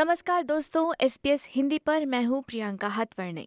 नमस्कार 0.00 0.42
दोस्तों, 0.42 0.92
एसपीएस 1.00 1.44
हिंदी 1.48 1.78
पर 1.78 2.04
मैं 2.06 2.22
हूँ 2.24 2.42
प्रियंका 2.42 2.88
हतवर्णे 2.88 3.46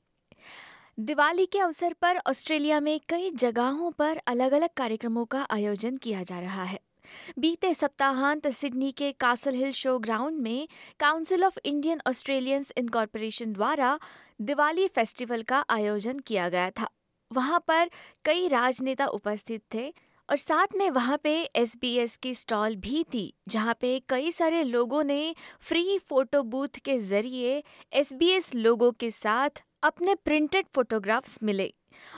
दिवाली 0.99 1.45
के 1.45 1.59
अवसर 1.59 1.93
पर 1.93 2.17
ऑस्ट्रेलिया 2.27 2.79
में 2.79 2.99
कई 3.09 3.31
जगहों 3.31 3.89
पर 3.91 4.17
अलग 4.27 4.51
अलग 4.51 4.69
कार्यक्रमों 4.77 5.25
का 5.25 5.41
आयोजन 5.51 5.95
किया 5.95 6.21
जा 6.23 6.39
रहा 6.39 6.63
है। 6.63 6.79
बीते 7.39 7.73
सप्ताहांत 7.73 8.47
सिडनी 8.47 8.91
के 8.91 9.11
कासल 9.11 9.55
हिल 9.55 9.71
शो 9.71 9.97
ग्राउंड 9.99 10.39
में 10.39 10.67
Council 10.99 11.43
of 11.43 11.59
Indian 11.65 12.01
Australians 12.07 12.71
Incorporation 12.77 13.53
द्वारा 13.53 13.99
दिवाली 14.41 14.87
फेस्टिवल 14.87 15.43
का 15.43 15.65
आयोजन 15.69 16.19
किया 16.19 16.49
गया 16.49 16.69
था। 16.69 16.89
वहाँ 17.31 17.63
पर 17.67 17.89
कई 18.25 18.47
राजनेता 18.47 19.05
उपस्थित 19.07 19.61
थे 19.73 19.93
और 20.29 20.37
साथ 20.37 20.75
में 20.75 20.89
वहाँ 20.91 21.17
पे 21.23 21.31
एस 21.55 21.75
बी 21.77 21.93
एस 21.97 22.15
की 22.17 22.33
स्टॉल 22.35 22.75
भी 22.75 23.03
थी, 23.03 23.33
जहाँ 23.47 23.73
पे 23.81 23.99
कई 24.09 24.31
सारे 24.31 24.63
लोगों 24.63 25.03
ने 25.03 25.35
फ्री 25.61 25.97
फ़ोटो 25.99 26.41
बूथ 26.43 26.79
के 26.85 26.97
ज़रिए 26.99 27.61
एस 27.93 28.13
बी 28.13 28.29
एस 28.31 28.53
लोगों 28.55 28.91
के 28.91 29.09
साथ 29.11 29.63
अपने 29.83 30.15
प्रिंटेड 30.15 30.65
फोटोग्राफ्स 30.75 31.37
मिले 31.43 31.73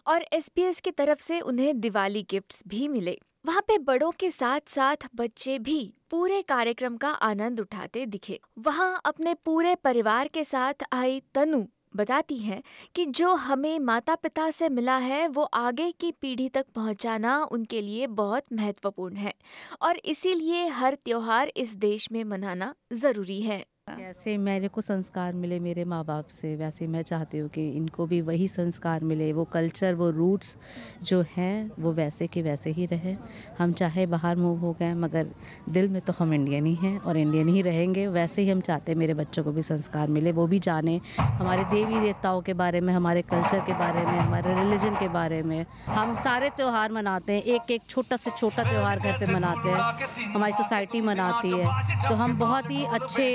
और 0.07 0.25
SBS 0.35 0.79
की 0.79 0.91
तरफ़ 0.91 1.19
से 1.19 1.39
उन्हें 1.41 1.79
दिवाली 1.79 2.21
गिफ्ट्स 2.29 2.63
भी 2.67 2.87
मिले। 2.87 3.17
वहाँ 3.45 3.61
पे 3.61 3.77
बड़ों 3.77 4.11
के 4.11 4.29
साथ 4.29 4.69
साथ 4.69 5.07
बच्चे 5.15 5.57
भी 5.59 5.93
पूरे 6.09 6.41
कार्यक्रम 6.41 6.97
का 6.97 7.09
आनंद 7.09 7.59
उठाते 7.59 8.05
दिखे। 8.05 8.39
वहाँ 8.59 9.01
अपने 9.05 9.33
पूरे 9.45 9.75
परिवार 9.75 10.27
के 10.27 10.43
साथ 10.43 10.83
आई 10.93 11.21
तनु 11.33 11.65
बताती 11.95 12.37
हैं 12.37 12.61
कि 12.95 13.05
जो 13.05 13.33
हमें 13.35 13.79
माता 13.79 14.15
पिता 14.15 14.49
से 14.51 14.69
मिला 14.69 14.97
है, 14.97 15.27
वो 15.27 15.43
आगे 15.43 15.91
की 15.91 16.11
पीढ़ी 16.11 16.49
तक 16.49 16.65
पहुंचाना 16.75 17.37
उनके 17.51 17.81
लिए 17.81 18.07
बहुत 18.07 18.45
महत्वपूर्ण 18.53 19.15
है 19.15 19.33
और 19.81 19.99
इसीलिए 20.05 20.67
हर 20.69 20.95
त्यौहार 20.95 21.51
इस 21.57 21.75
देश 21.77 22.11
में 22.11 22.23
मनाना 22.23 22.73
ज़रूरी 22.93 23.41
है। 23.41 23.63
जैसे 23.87 24.37
मेरे 24.37 24.67
को 24.67 24.81
संस्कार 24.81 25.33
मिले 25.33 25.59
मेरे 25.59 25.83
माँ 25.85 26.03
बाप 26.05 26.27
से, 26.27 26.55
वैसे 26.55 26.87
मैं 26.87 27.01
चाहती 27.01 27.37
हूँ 27.37 27.49
कि 27.49 27.67
इनको 27.69 28.05
भी 28.05 28.21
वही 28.21 28.47
संस्कार 28.47 29.03
मिले, 29.03 29.31
वो 29.33 29.43
कल्चर 29.43 29.93
वो 29.93 30.09
रूट्स 30.09 30.55
जो 31.03 31.23
हैं, 31.37 31.71
वो 31.79 31.91
वैसे 31.93 32.27
के 32.27 32.41
वैसे 32.41 32.69
ही 32.69 32.85
रहे। 32.85 33.15
हम 33.59 33.73
चाहे 33.73 34.05
बाहर 34.05 34.35
मूव 34.35 34.57
हो 34.59 34.73
गए, 34.73 34.93
मगर 34.93 35.27
दिल 35.69 35.89
में 35.89 36.01
तो 36.01 36.13
हम 36.19 36.33
इंडियन 36.33 36.65
ही 36.65 36.73
हैं 36.75 36.97
और 36.99 37.17
इंडियन 37.17 37.49
ही 37.49 37.61
रहेंगे। 37.61 38.07
वैसे 38.07 38.41
ही 38.41 38.49
हम 38.49 38.61
चाहते 38.61 38.91
हैं 38.91 38.99
मेरे 38.99 39.13
बच्चों 39.13 39.43
को 39.43 39.51
भी 39.51 39.61
संस्कार 39.61 40.07
मिले, 40.07 40.31
वो 40.31 40.47
भी 40.47 40.59
जाने। 40.59 40.99
हमारे 41.19 41.63
देवी 41.63 41.99
देवताओं 41.99 42.41
के 42.41 42.53
बारे 42.53 42.81
में, 42.81 42.93
हमारे 42.93 43.21
कल्चर 43.21 43.59
के 43.59 43.73
बारे 43.73 44.05
में, 44.05 44.19
हमारे 44.19 44.55
रिलीजन 44.75 44.95
के 44.99 45.07
बारे 45.09 45.41
में। 45.43 45.65
हम 45.87 46.15
सारे 46.21 46.49
त्यौहार 46.51 46.91
मनाते 46.91 47.33
हैं 47.33 47.43
एक 47.55 47.71
एक 47.71 47.81
छोटा 47.89 48.15
से 48.17 48.31
छोटा 48.31 48.63
त्यौहार 48.63 48.99
घर 48.99 49.17
पे 49.19 49.31
मनाते 49.33 49.69
हैं, 49.69 50.33
हमारी 50.33 50.53
सोसाइटी 50.53 51.01
मनाती 51.01 51.51
है। 51.51 52.09
तो 52.09 52.15
हम 52.15 52.37
बहुत 52.39 52.71
ही 52.71 52.85
अच्छे 52.93 53.27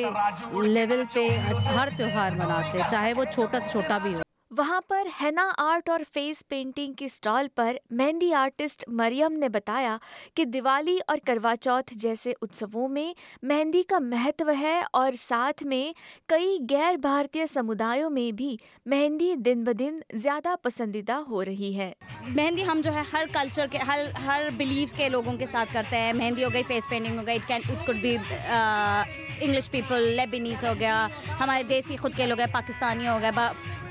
लेवल 0.68 1.04
पे 1.14 1.28
हर 1.68 1.96
त्यौहार 1.96 2.36
मनाते 2.36 2.78
हैं, 2.78 2.88
चाहे 2.88 3.12
वो 3.12 3.24
छोटा 3.26 3.58
से 3.58 3.72
छोटा 3.72 3.98
भी 3.98 4.12
हो। 4.14 4.29
वहाँ 4.50 4.80
पर 4.80 5.08
हैना 5.20 5.42
आर्ट 5.58 5.90
और 5.90 6.02
फेस 6.04 6.40
पेंटिंग 6.42 6.94
की 6.94 7.08
स्टॉल 7.08 7.48
पर 7.56 7.78
मेहंदी 7.92 8.30
आर्टिस्ट 8.32 8.84
मरियम 8.90 9.32
ने 9.32 9.48
बताया 9.48 9.98
कि 10.36 10.44
दिवाली 10.44 10.98
और 11.00 11.20
करवा 11.26 11.54
चौथ 11.56 11.94
जैसे 11.96 12.32
उत्सवों 12.42 12.88
में 12.88 13.14
मेहंदी 13.44 13.82
का 13.82 14.00
महत्व 14.00 14.50
है 14.52 14.82
और 14.94 15.14
साथ 15.14 15.62
में 15.66 15.94
कई 16.28 16.58
गैर 16.64 16.96
भारतीय 16.96 17.46
समुदायों 17.46 18.10
में 18.10 18.34
भी 18.36 18.58
मेहंदी 18.86 19.34
दिन 19.38 19.64
ब 19.64 19.72
दिन 19.72 20.02
ज़्यादा 20.14 20.54
पसंदीदा 20.56 21.16
हो 21.30 21.42
रही 21.42 21.72
है। 21.72 21.94
मेहंदी 22.26 22.62
हम 22.62 22.82
जो 22.82 22.90
है 22.90 23.04
हर 23.12 23.26
कल्चर 23.34 23.66
के, 23.66 23.78
हर 23.78 24.12
हर 24.18 24.50
बिलीव्स 24.52 24.92
के 24.92 25.08
लोगों 25.08 25.36
के 25.38 25.46
साथ 25.46 25.72
करते 25.72 25.96
हैं। 25.96 26.12
मेहंदी 26.14 26.42
हो 26.42 26.50
गई 26.50 26.62
फेस 26.64 26.86
पेंटिंग 26.90 27.18
हो 27.18 27.24
गई 27.24 27.34
it 27.34 27.44
can 27.44 27.62
it 27.62 27.86
could 27.86 28.00
be 28.02 28.14
English 29.44 29.68
people 29.68 30.02
Lebanese 30.16 30.64
हो 30.64 30.74
गया, 30.74 30.96
हमारे 31.30 31.64
देसी 31.64 31.96
खुद 31.96 32.14
के 32.14 32.26
लोग 32.26 32.40
हैं, 32.40 32.52
पाकिस्तानी 32.52 33.06
हो 33.06 33.18
गए 33.18 33.30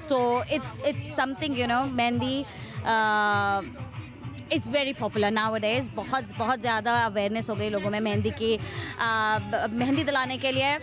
तो 0.09 0.19
it 0.53 0.85
it's 0.87 1.15
something 1.15 1.59
you 1.59 1.67
know 1.67 1.83
mehndi 1.85 2.37
is 4.53 4.69
very 4.69 4.93
popular 4.93 5.31
nowadays 5.59 5.89
बहुत 5.95 6.37
बहुत 6.37 6.61
ज़्यादा 6.61 6.93
अवेयरनेस 7.05 7.49
हो 7.49 7.55
गई 7.55 7.69
लोगों 7.69 7.89
में 7.89 7.99
मेहंदी 7.99 8.31
की। 8.41 8.57
मेहंदी 9.73 10.03
दिलाने 10.03 10.37
के 10.37 10.51
लिए 10.51 10.77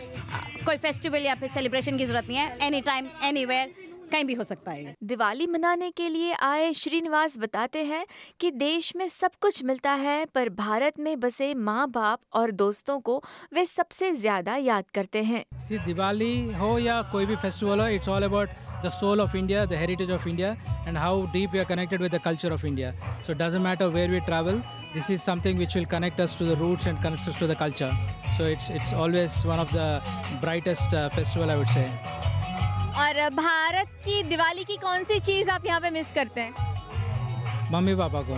कोई 0.67 0.77
फेस्टिवल 0.77 1.27
या 1.27 1.35
फिर 1.35 1.49
सेलिब्रेशन 1.51 1.99
की 1.99 2.05
ज़रूरत 2.05 2.29
नहीं 2.29 2.39
है। 2.39 2.67
एनी 2.67 2.81
टाइम 2.83 3.09
एनी 3.25 3.45
वेयर 3.45 3.75
कहीं 4.07 4.25
भी 4.25 4.35
हो 4.35 4.45
सकता 4.45 4.71
है। 4.71 4.95
दिवाली 5.05 5.47
मनाने 5.47 5.91
के 5.91 6.09
लिए 6.09 6.33
आए 6.43 6.73
श्रीनिवास 6.75 7.39
बताते 7.39 7.85
हैं 7.85 8.05
कि 8.41 8.51
देश 8.53 8.93
में 8.97 9.07
सब 9.09 9.31
कुछ 9.43 9.63
मिलता 9.65 9.93
है 9.97 10.25
पर 10.35 10.49
भारत 10.57 10.99
में 10.99 11.19
बसे 11.21 11.53
माँ 11.57 11.89
बाप 11.91 12.21
और 12.35 12.51
दोस्तों 12.53 12.99
को 13.01 13.23
वे 13.55 13.65
सबसे 13.67 14.13
ज़्यादा 14.15 14.57
याद 14.57 14.85
करते 14.95 15.23
हैं। 15.25 15.45
दिवाली 15.87 16.35
हो 16.55 16.79
या 16.79 17.01
कोई 17.13 17.27
भी 17.27 17.37
फेस्टिवल 17.37 17.81
हो 17.81 17.87
it's 17.89 18.09
all 18.09 18.23
about 18.23 18.49
the 18.85 18.89
soul 18.91 19.21
of 19.21 19.37
India 19.37 19.65
the 19.67 19.73
heritage 19.75 20.11
of 20.11 20.29
India 20.29 20.51
and 20.89 20.97
how 20.99 21.25
deep 21.33 21.55
you 21.55 21.61
are 21.61 21.67
connected 21.67 22.03
with 22.03 22.15
the 22.15 22.19
culture 22.25 22.53
of 22.53 22.67
India 22.67 22.93
so 23.27 23.35
the 23.35 23.61
matter 23.63 23.89
where 23.91 24.11
we 24.11 24.21
travel 24.23 24.63
this 24.95 25.11
is 25.11 25.21
something 25.21 25.59
which 25.59 25.77
will 25.77 25.87
connect 25.87 26.21
us 26.21 26.39
to 26.39 26.47
the 26.47 26.59
roots 26.59 26.87
and 26.87 27.03
connect 27.03 27.39
to 27.41 27.47
the 27.47 27.57
culture 27.61 27.91
so 28.37 28.49
it's 28.49 28.71
it's 28.71 28.95
always 28.95 29.43
one 29.47 29.59
of 29.59 29.75
the 29.75 30.39
brightest 30.41 30.95
festival 31.17 31.51
I 31.51 31.57
would 31.57 31.69
say 31.69 31.85
और 32.97 33.29
भारत 33.31 33.89
की 34.05 34.23
दिवाली 34.23 34.65
की 34.65 34.77
कौन 34.77 35.03
सी 35.05 35.19
चीज़ 35.21 35.51
आप 35.51 35.67
यहाँ 35.67 35.81
पे 35.81 35.91
miss 35.91 36.13
करते 36.13 36.41
हैं? 36.41 37.71
Mummy 37.73 37.95
papa 37.95 38.21
को। 38.29 38.37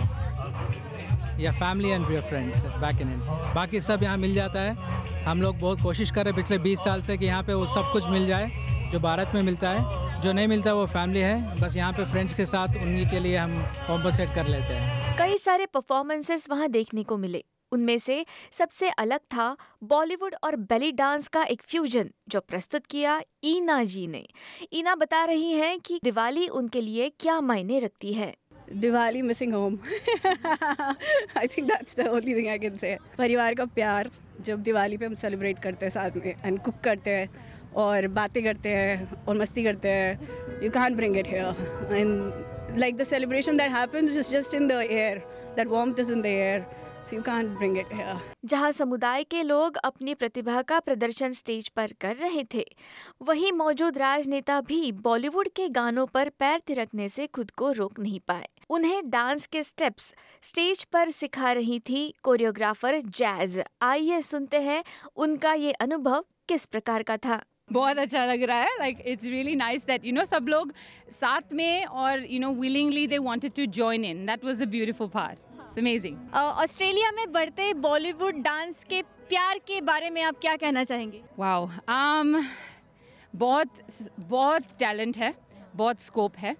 या 1.41 1.51
family 1.51 1.89
and 1.89 2.09
your 2.11 2.21
friends 2.21 2.63
back 2.81 3.01
in 3.01 3.09
बाकी 3.55 3.81
सब 3.81 4.03
यहाँ 4.03 4.17
मिल 4.17 4.33
जाता 4.35 4.61
है। 4.61 5.23
हम 5.25 5.41
लोग 5.41 5.59
बहुत 5.59 5.81
कोशिश 5.81 6.11
कर 6.11 6.25
रहे 6.25 6.33
हैं 6.33 6.41
पिछले 6.41 6.57
20 6.59 6.83
साल 6.85 7.01
से 7.01 7.17
कि 7.17 7.25
यहाँ 7.25 7.43
पे 7.43 7.53
वो 7.53 7.65
सब 7.65 7.91
कुछ 7.91 8.07
मिल 8.07 8.27
जाए 8.27 8.51
जो 8.91 8.99
भारत 8.99 9.31
में 9.35 9.41
मिलता 9.41 9.69
है। 9.69 10.21
जो 10.21 10.31
नहीं 10.31 10.47
मिलता 10.47 10.73
वो 10.73 10.85
फैमिली 10.87 11.19
है। 11.19 11.59
बस 11.59 11.75
यहाँ 11.75 11.91
पे 11.93 12.05
फ्रेंड्स 12.05 12.33
के 12.33 12.45
साथ 12.45 12.75
उन्हीं 12.75 13.05
के 13.09 13.19
लिए 13.19 13.37
हम 13.37 13.57
कॉम्पोसेट 13.87 14.33
कर 14.35 14.47
लेते 14.47 14.73
हैं। 14.73 15.15
कई 15.17 15.37
सारे 15.37 15.65
परफॉर्मेंसेस 15.65 16.47
वहाँ 16.49 16.69
देखने 16.69 17.03
को 17.03 17.17
मिले। 17.17 17.43
उनमें 17.71 17.97
से 17.99 18.25
सबसे 18.51 18.89
अलग 18.89 19.19
था 19.33 19.55
बॉलीवुड 19.83 20.35
और 20.43 20.55
बेली 20.55 20.91
डांस 20.91 21.27
का 21.27 21.43
एक 21.43 21.61
फ्यूजन, 21.61 22.09
जो 22.29 22.39
प्रस्तुत 22.39 22.85
किया 22.85 23.21
ईना 23.45 23.83
जी 23.85 24.05
ने। 24.07 24.25
ईना 24.73 24.95
बता 24.95 25.23
रही 25.25 25.51
हैं 25.53 25.79
कि 25.79 25.99
दिवाली 26.03 26.47
उनके 26.49 26.81
लिए 26.81 27.09
क्या 27.19 27.39
मायने 27.41 27.79
रखती 27.79 28.13
है। 28.13 28.33
Diwali 28.71 29.21
missing 29.21 29.53
home 29.53 29.77
I 31.37 31.47
think 31.47 31.67
that's 31.67 31.95
the 31.97 32.07
only 32.07 32.35
thing 32.35 32.47
I 32.47 32.59
can 32.59 32.77
say 32.77 32.97
परिवार 33.17 33.53
का 33.55 33.65
प्यार, 33.67 34.09
जब 34.41 34.61
दिवाली 34.63 34.97
पे 34.97 35.05
हम 35.05 35.13
सेलिब्रेट 35.15 35.59
करते 35.59 35.85
हैं 35.85 35.91
साथ 35.91 36.17
में 36.17 36.33
एंड 36.45 36.59
कुक 36.63 36.75
करते 36.83 37.11
हैं, 37.11 37.29
और 37.75 38.07
बातें 38.09 38.43
करते 38.43 38.69
हैं, 38.69 39.25
और 39.25 39.37
मस्ती 39.37 39.63
करते 39.63 39.89
हैं 39.89 40.61
you 40.63 40.69
can 40.71 40.95
bring 40.95 41.17
it 41.17 41.27
here 41.27 41.95
and 41.95 42.77
like 42.79 42.97
the 42.97 43.03
celebration 43.03 43.57
that 43.57 43.71
happens 43.71 44.17
is 44.17 44.31
just 44.31 44.53
in 44.53 44.67
the 44.67 44.71
air 44.81 45.17
that 45.55 45.67
warmth 45.67 45.99
is 45.99 46.11
in 46.13 46.21
the 46.21 46.25
air 46.25 46.65
so 47.03 47.15
you 47.15 47.23
can't 47.23 47.57
bring 47.57 47.75
it 47.77 47.91
here. 47.93 48.15
जहाँ 48.45 48.71
समुदाय 48.71 49.23
के 49.23 49.43
लोग 49.43 49.77
अपनी 49.83 50.13
प्रतिभा 50.13 50.61
का 50.61 50.79
प्रदर्शन 50.79 51.33
स्टेज 51.33 51.67
पर 51.69 51.91
कर 52.01 52.15
रहे 52.15 52.43
थे 52.53 52.65
वहीं 53.21 53.51
मौजूद 53.51 53.97
राजनेता 53.97 54.59
भी 54.61 54.91
बॉलीवुड 55.01 55.47
के 55.55 55.67
गानों 55.69 56.05
पर 56.05 56.29
पैर 56.39 56.61
थिरकने 56.69 57.09
से 57.09 57.27
खुद 57.27 57.51
को 57.51 57.71
रोक 57.71 57.99
नहीं 57.99 58.19
पाए। 58.27 58.47
उन्हें 58.69 59.09
डांस 59.09 59.45
के 59.47 59.63
स्टेप्स 59.63 60.13
स्टेज 60.43 60.83
पर 60.83 61.09
सिखा 61.09 61.51
रही 61.51 61.79
थी 61.89 62.13
कोरियोग्राफर 62.23 62.99
जैज। 63.17 63.61
आइए 63.81 64.21
सुनते 64.21 64.59
हैं 64.61 64.83
उनका 65.15 65.53
ये 65.53 65.71
अनुभव 65.71 66.23
किस 66.49 66.65
प्रकार 66.65 67.03
का 67.03 67.17
था। 67.17 67.41
बहुत 67.71 67.97
अच्छा 67.97 68.25
लग 68.25 68.43
रहा 68.43 68.59
है 68.59 68.77
like 68.79 69.03
it's 69.07 69.25
really 69.25 69.55
nice 69.55 69.85
that 69.85 70.05
you 70.05 70.13
know 70.13 70.23
सब 70.25 70.47
लोग 70.49 70.73
साथ 71.11 71.53
में 71.53 71.85
और 71.85 72.25
you 72.29 72.39
know 72.39 72.49
willingly 72.61 73.05
they 73.07 73.17
wanted 73.17 73.53
to 73.55 73.65
join 73.77 74.05
in 74.05 74.25
that 74.25 74.45
was 74.45 74.61
the 74.61 74.67
beautiful 74.69 75.07
part 75.13 75.37
amazing 75.77 76.33
Australia 76.35 77.11
में 77.11 77.31
बढ़ते 77.31 77.73
बॉलीवुड 77.73 78.35
डांस 78.43 78.83
के 78.83 79.01
प्यार 79.01 79.57
के 79.57 79.79
बारे 79.81 80.09
में 80.09 80.21
आप 80.23 80.35
क्या 80.41 80.55
कहना 80.55 80.83
चाहेंगे? 80.83 81.21
वाओ 81.39 81.67
um, 81.67 82.43
बहुत 83.33 83.69
बहुत 84.19 84.63
टैलेंट 84.79 85.17
है 85.17 85.33
बहुत 85.75 86.01
स्कोप 86.01 86.37
है 86.37 86.55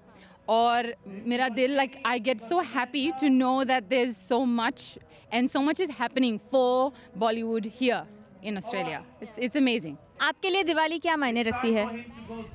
और 0.49 0.93
मेरा 1.07 1.49
दिल 1.49 1.75
like 1.75 2.01
I 2.05 2.19
get 2.19 2.41
so 2.41 2.59
happy 2.75 3.11
to 3.11 3.27
know 3.27 3.63
that 3.63 3.83
there 3.83 4.07
is 4.07 4.15
so 4.17 4.43
much 4.45 4.97
and 5.33 5.49
so 5.49 5.61
much 5.61 5.81
is 5.81 5.91
happening 5.91 6.39
for 6.51 6.91
Bollywood 7.17 7.67
here 7.75 8.45
in 8.45 8.57
Australia 8.57 9.03
it's 9.21 9.39
it's 9.39 9.57
amazing 9.57 9.95
आपके 10.21 10.49
लिए 10.49 10.63
दिवाली 10.63 10.99
क्या 10.99 11.15
मायने 11.17 11.43
रखती 11.43 11.73
है? 11.73 11.87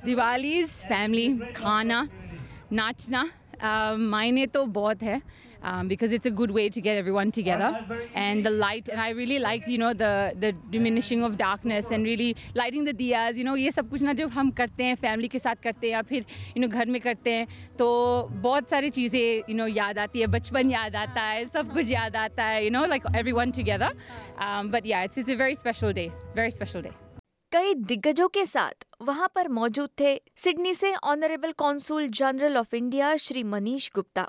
दिवाली 0.05 0.65
फैमिली 0.65 1.53
खाना 1.57 2.09
नाचना 2.73 3.25
uh, 3.55 3.99
मायने 3.99 4.47
तो 4.47 4.65
बहुत 4.67 5.03
है। 5.03 5.21
Um, 5.65 5.89
because 5.89 6.13
it's 6.13 6.27
a 6.27 6.31
good 6.31 6.51
way 6.51 6.69
to 6.69 6.81
get 6.81 6.97
everyone 6.97 7.33
together. 7.33 7.71
And 8.15 8.45
the 8.47 8.51
light 8.51 8.89
and 8.89 9.01
I 9.01 9.11
really 9.11 9.39
like 9.39 9.67
you 9.67 9.79
know 9.79 9.93
the 9.95 10.13
the 10.39 10.53
diminishing 10.71 11.25
of 11.25 11.37
darkness 11.37 11.91
and 11.91 12.05
really 12.05 12.31
lighting 12.55 12.85
the 12.85 12.95
diyas 12.95 13.39
you 13.39 13.45
know 13.45 13.57
ये 13.57 13.71
सब 13.71 13.91
कुछ 13.91 14.03
ना 14.03 14.13
जब 14.21 14.29
हम 14.39 14.51
करते 14.61 14.85
हैं 14.85 14.95
family 15.05 15.29
के 15.29 15.39
साथ 15.39 15.63
करते 15.63 15.87
हैं 15.87 15.93
या 15.93 16.03
फिर 16.11 16.25
यू 16.57 16.61
नो 16.63 16.69
घर 16.69 16.91
में 16.97 17.01
करते 17.01 17.33
हैं 17.33 17.47
तो 17.79 17.89
बहुत 18.43 18.71
सारी 18.71 18.91
चीज़ें 18.91 19.21
यू 19.51 19.57
नो 19.57 19.67
याद 19.67 19.99
आती 19.99 20.21
है 20.21 20.27
बचपन 20.37 20.71
याद 20.71 20.97
आता 20.97 21.23
है 21.23 21.45
सब 21.45 21.73
कुछ 21.75 21.91
याद 21.91 22.17
आता 22.17 22.45
है 22.45 22.65
you 22.65 22.71
know 22.71 22.85
like 22.87 23.07
everyone 23.33 23.51
together 23.59 23.97
but 24.75 24.87
yeah 24.87 25.03
it's 25.03 25.19
it's 25.19 25.31
a 25.31 25.37
very 25.45 25.55
special 25.55 25.93
day 25.93 26.09
very 26.37 26.51
special 26.51 26.83
day 26.83 26.91
कई 27.53 27.75
दिग्गजों 27.91 28.29
के 28.29 28.45
साथ 28.45 28.85
वहाँ 29.03 29.31
पर 29.35 29.49
मौजूद 29.59 29.91
थे 30.01 30.21
सिडनी 30.45 30.75
से 30.75 30.95
honourable 31.05 31.53
consul 31.59 32.09
general 32.21 32.57
of 32.59 32.75
India 32.77 33.15
Shri 33.17 33.43
Manish 33.43 33.91
Gupta. 33.95 34.29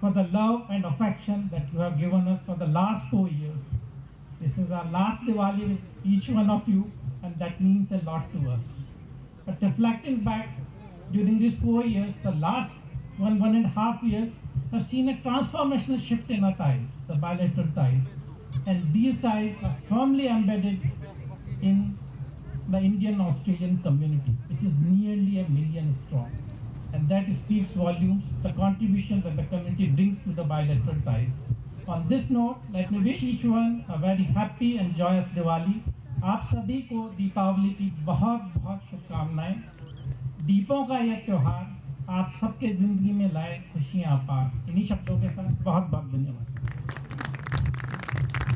for 0.00 0.10
the 0.12 0.24
love 0.24 0.66
and 0.70 0.84
affection 0.84 1.48
that 1.52 1.72
you 1.72 1.80
have 1.80 1.98
given 1.98 2.28
us 2.28 2.40
for 2.46 2.54
the 2.56 2.66
last 2.66 3.08
four 3.10 3.28
years. 3.28 3.58
This 4.40 4.58
is 4.58 4.70
our 4.70 4.88
last 4.90 5.24
Diwali 5.24 5.68
with 5.68 5.80
each 6.04 6.28
one 6.28 6.48
of 6.48 6.68
you, 6.68 6.90
and 7.22 7.36
that 7.38 7.60
means 7.60 7.90
a 7.90 7.98
lot 7.98 8.32
to 8.32 8.50
us. 8.50 8.60
But 9.44 9.60
reflecting 9.60 10.22
back, 10.22 10.48
during 11.10 11.38
these 11.38 11.58
four 11.58 11.84
years, 11.84 12.14
the 12.22 12.30
last 12.30 12.78
one, 13.16 13.40
one 13.40 13.56
and 13.56 13.66
a 13.66 13.68
half 13.68 14.02
years, 14.02 14.34
have 14.70 14.84
seen 14.84 15.08
a 15.08 15.14
transformational 15.14 16.00
shift 16.00 16.30
in 16.30 16.44
our 16.44 16.54
ties, 16.56 16.86
the 17.08 17.14
bilateral 17.14 17.66
ties. 17.74 18.02
And 18.66 18.92
these 18.92 19.20
ties 19.20 19.56
are 19.64 19.76
firmly 19.88 20.28
embedded 20.28 20.80
in 21.62 21.98
the 22.68 22.78
Indian 22.78 23.20
Australian 23.20 23.78
community, 23.82 24.36
which 24.48 24.62
is 24.62 24.78
nearly 24.78 25.40
a 25.40 25.48
million 25.48 25.96
strong. 26.06 26.30
And 26.92 27.08
that 27.08 27.26
speaks 27.36 27.72
volumes, 27.72 28.24
the 28.42 28.52
contribution 28.52 29.20
that 29.22 29.36
the 29.36 29.44
community 29.44 29.86
brings 29.88 30.22
to 30.22 30.30
the 30.30 30.44
bilateral 30.44 30.96
ties. 31.04 31.28
On 31.86 32.06
this 32.08 32.30
note, 32.30 32.58
let 32.72 32.90
me 32.90 32.98
wish 33.00 33.22
each 33.22 33.44
one 33.44 33.84
a 33.88 33.98
very 33.98 34.24
happy 34.24 34.76
and 34.78 34.94
joyous 34.96 35.30
Diwali. 35.30 35.80
आप 36.24 36.46
सभी 36.52 36.80
को 36.82 37.08
दीपावली 37.16 37.68
की 37.74 37.90
बहुत 38.04 38.52
बहुत 38.56 38.80
शुभकामनाएँ 38.90 39.54
दीपों 40.46 40.84
का 40.86 40.98
यह 40.98 41.22
त्योहार 41.26 42.10
आप 42.10 42.32
सबके 42.40 42.72
ज़िंदगी 42.76 43.12
में 43.12 43.32
लाए 43.32 43.58
खुशियाँ 43.72 44.16
पार 44.28 44.70
इन्हीं 44.70 44.84
शब्दों 44.86 45.20
के 45.20 45.28
साथ 45.28 45.62
बहुत 45.64 45.90
बहुत 45.90 46.12
धन्यवाद 46.12 46.48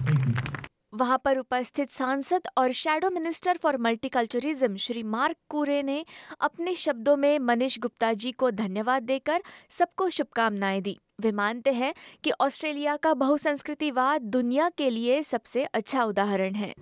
Thank 0.05 0.27
you. 0.27 0.62
वहाँ 1.03 1.21
पर 1.25 1.39
उपस्थित 1.39 1.91
सांसद 1.91 2.43
और 2.59 2.73
shadow 2.81 3.09
minister 3.11 3.59
for 3.63 3.77
multiculturalism 3.83 4.77
Shri 4.83 5.03
Mark 5.15 5.37
Coure 5.51 5.83
ने 5.83 6.05
अपने 6.41 6.75
शब्दों 6.75 7.17
में 7.17 7.39
मनीष 7.39 7.79
गुप्ता 7.79 8.13
जी 8.23 8.31
को 8.33 8.51
धन्यवाद 8.51 9.03
देकर 9.03 9.43
सबको 9.79 10.09
शुभकामनाएँ 10.09 10.81
दी 10.83 10.97
वे 11.21 11.33
मानते 11.33 11.73
हैं 11.73 11.93
कि 12.25 12.33
ऑस्ट्रेलिया 12.41 12.97
का 12.97 13.15
बहुसंस्कृतिवाद 13.15 14.23
दुनिया 14.37 14.69
के 14.79 14.91
लिए 14.91 15.23
सबसे 15.23 15.65
अच्छा 15.75 16.05
उदाहरण 16.05 16.55
है 16.55 16.73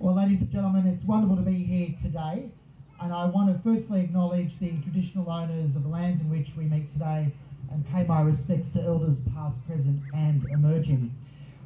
well. 10.93 11.20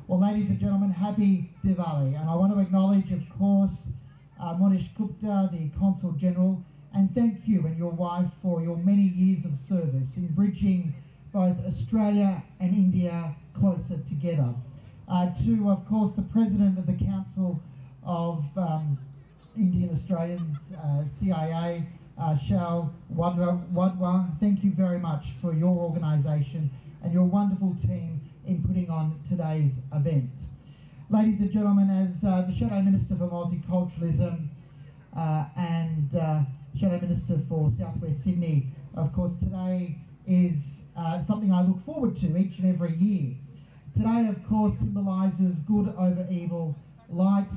Well, 0.06 0.20
ladies 0.20 0.50
and 0.50 0.60
gentlemen, 0.60 0.90
happy 0.90 1.48
Diwali. 1.64 2.20
And 2.20 2.28
I 2.28 2.34
want 2.34 2.52
to 2.52 2.60
acknowledge, 2.60 3.10
of 3.10 3.22
course, 3.38 3.90
uh, 4.38 4.52
Monish 4.52 4.88
Gupta, 4.88 5.48
the 5.50 5.70
Consul 5.78 6.12
General, 6.12 6.62
and 6.92 7.14
thank 7.14 7.48
you 7.48 7.64
and 7.66 7.78
your 7.78 7.90
wife 7.90 8.28
for 8.42 8.60
your 8.60 8.76
many 8.76 9.00
years 9.16 9.46
of 9.46 9.58
service 9.58 10.18
in 10.18 10.26
bridging 10.34 10.92
both 11.32 11.56
Australia 11.66 12.42
and 12.60 12.74
India 12.74 13.34
closer 13.54 13.96
together. 14.06 14.54
Uh, 15.08 15.30
to, 15.42 15.70
of 15.70 15.88
course, 15.88 16.12
the 16.12 16.22
President 16.22 16.78
of 16.78 16.86
the 16.86 17.02
Council 17.02 17.58
of 18.04 18.44
um, 18.58 18.98
Indian 19.56 19.88
Australians, 19.90 20.58
uh, 20.84 21.04
CIA, 21.08 21.86
uh, 22.18 22.36
Shal 22.36 22.92
Wadwa, 23.14 23.66
Wadwa, 23.72 24.38
thank 24.38 24.62
you 24.62 24.70
very 24.70 24.98
much 24.98 25.28
for 25.40 25.54
your 25.54 25.74
organisation 25.74 26.70
and 27.02 27.10
your 27.10 27.24
wonderful 27.24 27.74
team 27.82 28.20
in 28.46 28.62
putting 28.62 28.90
on 28.90 29.18
today's 29.28 29.82
event. 29.92 30.30
Ladies 31.10 31.40
and 31.40 31.50
gentlemen, 31.50 31.90
as 31.90 32.24
uh, 32.24 32.42
the 32.42 32.52
Shadow 32.52 32.80
Minister 32.82 33.16
for 33.16 33.26
Multiculturalism 33.28 34.48
uh, 35.16 35.46
and 35.56 36.14
uh, 36.14 36.42
Shadow 36.78 37.00
Minister 37.00 37.40
for 37.48 37.70
Southwest 37.70 38.24
Sydney, 38.24 38.68
of 38.94 39.12
course, 39.12 39.36
today 39.38 39.98
is 40.26 40.84
uh, 40.96 41.22
something 41.22 41.52
I 41.52 41.62
look 41.62 41.84
forward 41.84 42.16
to 42.18 42.36
each 42.36 42.58
and 42.58 42.72
every 42.72 42.94
year. 42.96 43.36
Today, 43.94 44.26
of 44.28 44.44
course, 44.46 44.78
symbolises 44.78 45.62
good 45.64 45.94
over 45.98 46.26
evil, 46.30 46.76
light 47.08 47.52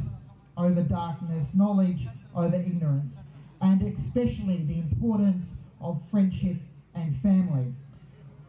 over 0.58 0.82
darkness, 0.82 1.56
knowledge 1.56 2.08
over 2.36 2.56
ignorance, 2.56 3.24
and 3.62 3.82
especially 3.82 4.64
the 4.64 4.80
importance 4.80 5.60
of 5.82 6.02
friendship 6.10 6.58
and 6.96 7.16
family. 7.18 7.74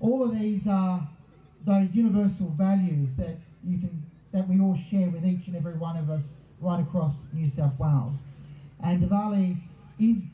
All 0.01 0.23
of 0.23 0.39
these 0.39 0.67
are 0.69 1.09
those 1.65 1.95
universal 1.95 2.49
values 2.57 3.17
that 3.17 3.37
you 3.65 3.79
can 3.79 4.03
that 4.33 4.47
we 4.49 4.61
all 4.61 4.77
share 4.91 5.09
with 5.09 5.25
each 5.25 5.47
and 5.47 5.57
every 5.57 5.75
one 5.75 5.97
of 5.97 6.11
us 6.11 6.37
right 6.61 6.81
across 6.81 7.25
New 7.33 7.49
South 7.49 7.79
Wales. 7.79 8.23
And 8.83 9.03
Diwali 9.03 9.59
is 9.99 10.25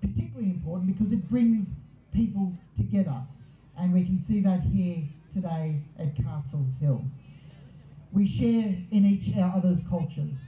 particularly 0.00 0.50
important 0.50 0.96
because 0.96 1.12
it 1.12 1.28
brings 1.28 1.76
people 2.12 2.52
together. 2.76 3.22
And 3.78 3.92
we 3.92 4.04
can 4.04 4.20
see 4.20 4.40
that 4.40 4.62
here 4.62 5.02
today 5.34 5.76
at 5.98 6.16
Castle 6.16 6.66
Hill. 6.80 7.04
We 8.12 8.26
share 8.26 8.74
in 8.90 9.04
each 9.04 9.36
other's 9.36 9.86
cultures. 9.86 10.38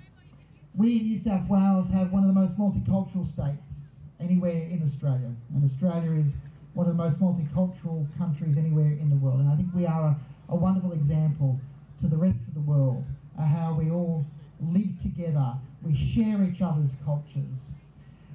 We 0.75 0.99
in 1.01 1.07
New 1.09 1.19
South 1.19 1.47
Wales 1.49 1.91
have 1.91 2.13
one 2.13 2.23
of 2.23 2.29
the 2.29 2.41
most 2.41 2.59
multicultural 2.59 3.31
states 3.31 3.97
anywhere 4.21 4.63
in 4.71 4.83
Australia. 4.83 5.31
And 5.55 5.65
Australia 5.65 6.13
is 6.13 6.39
one 6.75 6.87
of 6.87 6.97
the 6.97 7.03
most 7.03 7.21
multicultural 7.21 8.07
countries 8.17 8.57
anywhere 8.57 8.93
in 8.93 9.11
the 9.11 9.17
world. 9.17 9.41
And 9.41 9.51
I 9.51 9.57
think 9.57 9.69
we 9.75 9.87
are 9.87 10.09
a, 10.09 10.17
a 10.51 10.57
wonderful 10.57 10.93
example 10.93 11.59
to 12.01 12.07
the 12.09 12.17
rest 12.17 12.39
of 12.47 12.55
the 12.55 12.61
world 12.61 13.05
of 13.39 13.45
how 13.45 13.75
we 13.75 13.91
all 13.91 14.25
live 14.61 15.01
together, 15.03 15.55
we 15.83 15.97
share 15.97 16.43
each 16.43 16.61
other's 16.61 16.99
cultures. 17.05 17.73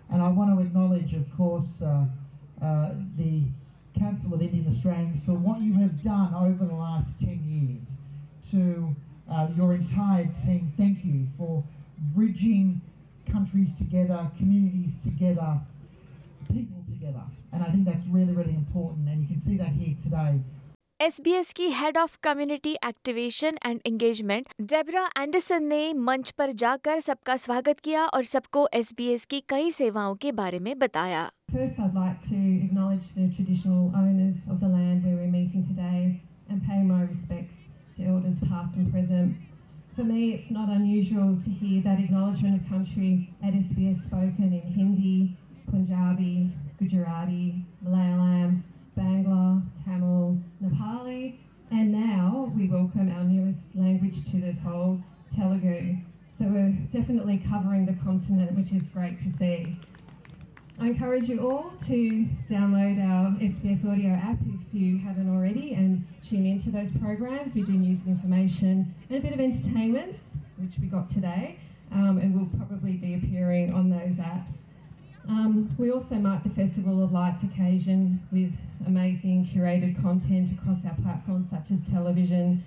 And 0.10 0.22
I 0.22 0.30
want 0.30 0.58
to 0.58 0.64
acknowledge, 0.64 1.14
of 1.14 1.26
course, 1.36 1.82
uh, 1.82 2.06
uh, 2.62 2.94
the 3.18 3.44
Council 3.98 4.34
of 4.34 4.42
Indian 4.42 4.68
Australians 4.68 5.24
for 5.24 5.34
what 5.34 5.62
you 5.62 5.74
have 5.74 6.02
done 6.02 6.34
over 6.34 6.66
the 6.66 6.76
last 6.76 7.20
10 7.20 7.44
years 7.46 8.00
to 8.52 8.96
uh, 9.30 9.48
your 9.56 9.74
entire 9.74 10.30
team. 10.46 10.72
Thank 10.78 11.06
you 11.06 11.28
for 11.38 11.64
bridging 12.16 12.82
countries 13.30 13.76
together, 13.76 14.30
communities 14.38 14.98
together, 15.04 15.60
people 16.52 16.83
together. 17.03 17.25
And 17.53 17.63
I 17.63 17.67
think 17.67 17.85
that's 17.85 18.07
really, 18.07 18.33
really 18.33 18.55
important. 18.55 19.09
And 19.09 19.23
you 19.23 19.29
can 19.29 19.41
see 19.41 19.57
that 19.57 19.73
here 19.81 19.97
today. 20.03 20.41
SBS 21.01 21.53
की 21.57 21.67
head 21.71 21.97
of 21.99 22.17
community 22.23 22.71
activation 22.87 23.59
and 23.67 23.81
engagement 23.87 24.49
Debra 24.71 25.05
Anderson 25.19 25.65
ने 25.65 25.93
मंच 26.07 26.31
पर 26.39 26.53
जाकर 26.63 27.01
सबका 27.01 27.37
स्वागत 27.37 27.81
किया 27.85 28.07
और 28.07 28.23
सबको 28.29 28.67
एसबीएस 28.75 29.25
की 29.31 29.41
कई 29.49 29.71
सेवाओं 29.71 30.15
के 30.25 30.33
बारे 30.41 30.59
में 30.59 30.79
बताया 30.79 31.21
First, 31.53 31.79
I'd 31.85 31.95
like 31.99 32.27
to 32.31 32.41
acknowledge 32.65 33.15
the 33.19 33.29
traditional 33.37 33.85
owners 34.01 34.43
of 34.55 34.59
the 34.65 34.73
land 34.73 35.05
where 35.05 35.15
we're 35.21 35.31
meeting 35.37 35.63
today 35.69 36.21
and 36.51 36.67
pay 36.71 36.83
my 36.83 37.01
respects 37.05 37.69
to 37.97 38.09
elders 38.15 38.43
past 38.49 38.75
and 38.77 38.93
present. 38.93 39.37
For 39.97 40.05
me, 40.05 40.25
it's 40.33 40.51
not 40.51 40.69
unusual 40.69 41.31
to 41.45 41.51
hear 41.61 41.83
that 41.83 42.01
acknowledgement 42.01 42.61
of 42.61 42.69
country 42.69 43.13
at 43.43 43.55
SBS 43.55 44.03
spoken 44.09 44.53
in 44.59 44.67
Hindi, 44.75 45.37
Punjabi, 45.71 46.35
Gujarati, 46.80 47.66
Malayalam, 47.86 48.64
Bangla, 48.98 49.62
Tamil, 49.86 50.38
Nepali, 50.62 51.38
and 51.72 51.92
now 51.92 52.52
we 52.56 52.68
welcome 52.68 53.12
our 53.12 53.24
newest 53.24 53.76
language 53.76 54.24
to 54.32 54.38
the 54.38 54.54
fold, 54.64 55.02
Telugu. 55.36 55.98
So 56.38 56.46
we're 56.46 56.72
definitely 56.92 57.44
covering 57.50 57.86
the 57.86 57.94
continent, 58.04 58.58
which 58.58 58.72
is 58.74 58.90
great 58.90 59.18
to 59.20 59.30
see. 59.30 59.78
I 60.80 60.88
encourage 60.88 61.30
you 61.30 61.48
all 61.48 61.72
to 61.86 62.28
download 62.50 63.00
our 63.00 63.32
SBS 63.40 63.90
audio 63.90 64.10
app 64.10 64.40
if 64.42 64.74
you 64.74 64.98
haven't 64.98 65.30
already 65.30 65.74
and 65.74 66.06
tune 66.24 66.46
into 66.46 66.72
those 66.72 66.90
programs. 66.98 67.54
We 67.54 67.62
do 67.62 67.74
news 67.74 68.00
and 68.06 68.16
information 68.16 68.94
and 69.10 69.18
a 69.18 69.22
bit 69.22 69.34
of 69.34 69.40
entertainment, 69.40 70.18
which 70.58 70.80
we 70.80 70.88
got 70.88 71.10
today, 71.10 71.60
um, 71.92 72.18
and 72.18 72.36
we'll 72.36 72.50
probably 72.58 72.94
be 72.94 73.14
appearing 73.14 73.74
on 73.74 73.90
those 73.90 74.16
apps. 74.16 74.52
Um, 75.28 75.74
we 75.78 75.90
also 75.92 76.16
mark 76.16 76.44
the 76.44 76.50
Festival 76.50 77.02
of 77.02 77.14
Lights 77.14 77.44
occasion 77.44 78.22
with 78.32 78.52
amazing 78.86 79.46
curated 79.46 80.02
content 80.02 80.52
across 80.52 80.86
our 80.86 80.96
platforms 80.96 81.50
such 81.50 81.72
as 81.72 81.82
television. 81.90 82.64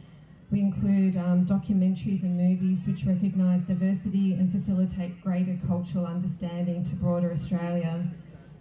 We 0.50 0.60
include 0.60 1.16
um, 1.18 1.44
documentaries 1.44 2.22
and 2.22 2.38
movies 2.38 2.78
which 2.86 3.04
recognise 3.04 3.62
diversity 3.62 4.32
and 4.34 4.50
facilitate 4.50 5.20
greater 5.22 5.58
cultural 5.66 6.06
understanding 6.06 6.84
to 6.84 6.94
broader 6.96 7.30
Australia. 7.30 8.06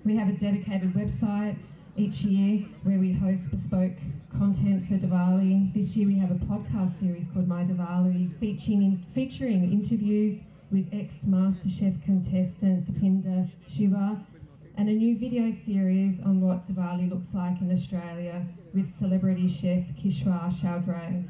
We 0.04 0.16
have 0.18 0.28
a 0.28 0.34
dedicated 0.34 0.94
website 0.94 1.58
each 1.96 2.24
year 2.24 2.66
where 2.84 3.00
we 3.00 3.14
host 3.14 3.50
bespoke 3.50 3.94
content 4.36 4.86
for 4.88 4.96
Diwali. 4.96 5.74
This 5.74 5.96
year 5.96 6.08
we 6.08 6.18
have 6.18 6.32
a 6.32 6.46
podcast 6.46 7.00
series 7.00 7.28
called 7.34 7.48
My 7.48 7.64
Diwali 7.64 8.38
featuring, 8.40 9.06
featuring 9.14 9.72
interviews 9.72 10.42
with 10.72 10.90
ex-MasterChef 10.92 12.04
contestant 12.04 12.86
Dipinda 12.86 13.50
Shiva 13.70 14.26
and 14.78 14.90
a 14.90 14.92
new 14.92 15.18
video 15.18 15.52
series 15.52 16.22
on 16.22 16.42
what 16.42 16.68
Diwali 16.68 17.10
looks 17.10 17.34
like 17.34 17.62
in 17.62 17.72
Australia 17.72 18.46
with 18.74 18.94
celebrity 18.98 19.48
chef 19.48 19.84
Kishwar 19.96 20.52
Chaudhry. 20.52 21.28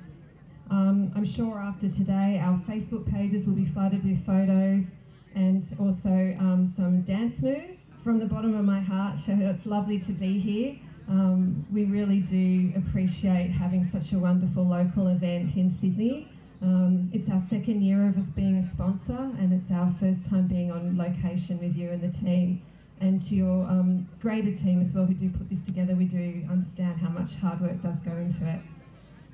Um, 0.72 1.12
I'm 1.16 1.26
sure 1.26 1.60
after 1.60 1.90
today 1.90 2.42
our 2.44 2.58
Facebook 2.68 3.12
pages 3.12 3.46
will 3.46 3.54
be 3.54 3.66
flooded 3.66 4.04
with 4.04 4.26
photos 4.26 4.92
and 5.36 5.64
also 5.80 6.36
um, 6.40 6.72
some 6.76 7.02
dance 7.02 7.42
moves. 7.42 7.82
From 8.04 8.20
the 8.20 8.26
bottom 8.26 8.56
of 8.56 8.66
my 8.66 8.80
heart, 8.80 9.20
it's 9.28 9.66
lovely 9.66 10.00
to 10.00 10.12
be 10.12 10.40
here. 10.40 10.78
Um, 11.08 11.66
we 11.72 11.86
really 11.86 12.22
do 12.22 12.72
appreciate 12.76 13.52
having 13.52 13.84
such 13.84 14.14
a 14.14 14.18
wonderful 14.18 14.64
local 14.64 15.08
event 15.08 15.56
in 15.56 15.72
Sydney. 15.72 16.32
Um, 16.62 17.10
it's 17.14 17.30
our 17.30 17.40
second 17.50 17.82
year 17.82 18.08
of 18.08 18.18
us 18.18 18.28
being 18.28 18.58
a 18.58 18.64
sponsor, 18.64 19.32
and 19.40 19.54
it's 19.54 19.72
our 19.72 19.92
first 20.00 20.26
time 20.30 20.48
being 20.48 20.72
on 20.72 20.98
location 20.98 21.60
with 21.60 21.76
you 21.76 21.90
and 21.90 22.02
the 22.02 22.18
team. 22.18 22.62
And 23.02 23.22
to 23.28 23.36
your 23.36 23.68
um, 23.68 24.08
greater 24.22 24.56
team 24.56 24.82
as 24.82 24.94
well, 24.94 25.06
who 25.06 25.14
do 25.14 25.30
put 25.30 25.50
this 25.50 25.64
together, 25.64 25.96
we 25.96 26.06
do 26.06 26.46
understand 26.50 27.00
how 27.00 27.10
much 27.10 27.36
hard 27.38 27.62
work 27.62 27.82
does 27.82 28.00
go 28.00 28.12
into 28.12 28.48
it. 28.50 28.60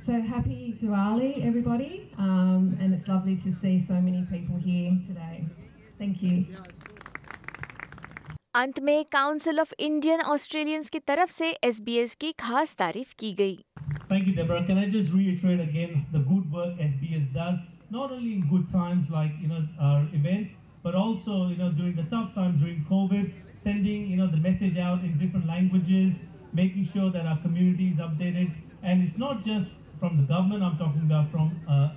So 0.04 0.20
happy 0.20 0.78
Diwali, 0.82 1.46
everybody, 1.46 2.12
um, 2.18 2.76
and 2.82 2.92
it's 2.94 3.08
lovely 3.08 3.38
to 3.38 3.52
see 3.52 3.80
so 3.80 3.94
many 3.94 4.26
people 4.32 4.58
here 4.58 4.98
today. 5.08 5.46
Thank 6.00 6.24
you. 6.24 6.48
अंत 8.55 8.81
में 8.81 9.05
council 9.13 9.61
of 9.61 9.73
Indian 9.87 10.21
Australians 10.35 10.91
की 10.91 10.99
तरफ 11.09 11.31
से 11.31 11.51
SBS 11.65 12.15
की 12.21 12.33
खास 12.41 12.75
तारीफ 12.79 13.13
की 13.19 13.33
गई 13.41 13.57
Thank 14.09 14.27
you, 14.29 14.35
Deborah. 14.35 14.65
Can 14.67 14.79
I 14.79 14.89
just 14.89 15.13
reiterate 15.13 15.61
again 15.61 16.07
the 16.13 16.21
good 16.21 16.53
work 16.53 16.79
SBS 16.79 17.33
does, 17.33 17.59
not 17.91 18.13
only 18.13 18.35
in 18.35 18.47
good 18.49 18.71
times 18.75 19.11
like 19.11 19.33
you 19.41 19.49
know 19.49 19.63
our 19.81 20.03
events, 20.19 20.53
but 20.85 20.95
also 20.95 21.39
you 21.49 21.57
know 21.57 21.71
during 21.73 21.97
the 21.97 22.05
tough 22.13 22.29
times 22.37 22.63
during 22.63 22.85
COVID, 22.91 23.33
sending 23.57 24.07
you 24.13 24.17
know 24.17 24.29
the 24.29 24.43
message 24.47 24.79
out 24.79 25.03
in 25.09 25.19
different 25.19 25.47
languages, 25.47 26.23
making 26.53 26.87
sure 26.93 27.11
that 27.11 27.27
our 27.27 27.39
community 27.39 27.89
is 27.89 27.99
updated, 27.99 28.55
and 28.83 29.03
it's 29.09 29.19
not 29.19 29.45
just 29.45 29.81
from 29.99 30.17
the 30.17 30.27
government. 30.33 30.63
I'm 30.63 30.79
talking 30.79 31.03
about 31.03 31.31
from 31.33 31.51
uh, 31.69 31.89